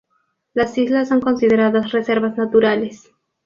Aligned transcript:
Las 0.55 0.75
islas 0.79 1.09
son 1.09 1.21
consideradas 1.21 1.91
reservas 1.91 2.35
naturales. 2.35 3.03